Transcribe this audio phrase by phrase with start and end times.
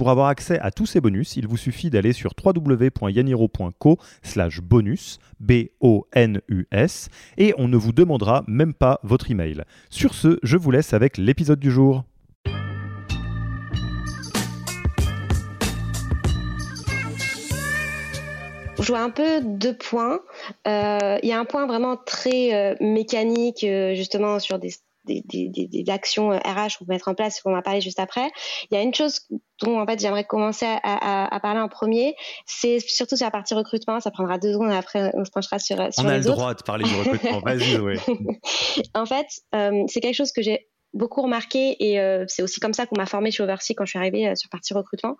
[0.00, 5.18] Pour avoir accès à tous ces bonus, il vous suffit d'aller sur www.yaniro.co slash bonus,
[5.40, 9.62] B-O-N-U-S, et on ne vous demandera même pas votre email.
[9.90, 12.04] Sur ce, je vous laisse avec l'épisode du jour.
[18.78, 20.20] Je vois un peu deux points.
[20.66, 24.72] Euh, Il y a un point vraiment très euh, mécanique, euh, justement, sur des
[25.88, 28.30] actions RH qu'on peut mettre en place, qu'on va parler juste après.
[28.70, 29.20] Il y a une chose
[29.60, 32.14] dont en fait j'aimerais commencer à, à, à, parler en premier,
[32.46, 34.00] c'est surtout sur la partie recrutement.
[34.00, 36.62] Ça prendra deux secondes après on se penchera sur, sur on a le droit de
[36.62, 37.40] parler du recrutement.
[37.40, 37.96] Vas-y, ouais.
[38.94, 42.72] en fait, euh, c'est quelque chose que j'ai beaucoup remarqué et euh, c'est aussi comme
[42.74, 45.16] ça qu'on m'a formé chez Oversea quand je suis arrivée euh, sur partie recrutement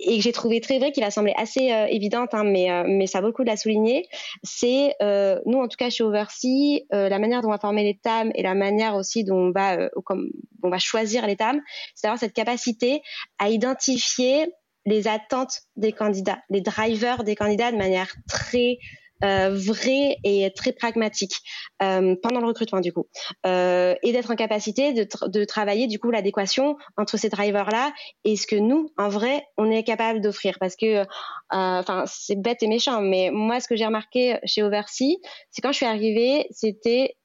[0.00, 2.84] et que j'ai trouvé très vrai, qui va sembler assez euh, évidente, hein, mais, euh,
[2.86, 4.06] mais ça vaut le coup de la souligner,
[4.42, 7.96] c'est, euh, nous en tout cas chez Oversea, la manière dont on va former les
[7.96, 10.30] TAM et la manière aussi dont on va, comme,
[10.62, 11.60] on va choisir les TAM,
[11.94, 13.02] c'est d'avoir cette capacité
[13.38, 14.46] à identifier
[14.86, 18.78] les attentes des candidats, les drivers des candidats de manière très
[19.24, 21.36] euh, vrai et très pragmatique
[21.82, 23.06] euh, pendant le recrutement du coup.
[23.46, 27.92] Euh, et d'être en capacité de, de travailler du coup l'adéquation entre ces drivers là
[28.24, 30.56] et ce que nous en vrai on est capable d'offrir.
[30.58, 31.04] Parce que euh,
[31.50, 35.16] enfin c'est bête et méchant mais moi ce que j'ai remarqué chez Oversea
[35.50, 37.16] c'est quand je suis arrivée c'était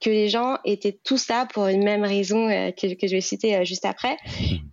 [0.00, 3.20] que les gens étaient tous là pour une même raison euh, que, que je vais
[3.20, 4.16] citer juste après.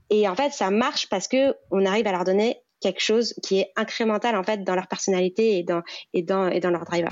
[0.10, 3.60] Et en fait ça marche parce que on arrive à leur donner quelque chose qui
[3.60, 5.82] est incrémental en fait dans leur personnalité et dans
[6.14, 7.12] et dans et dans leur driver.